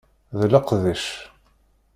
D 0.39 0.41
leqdic. 0.53 1.05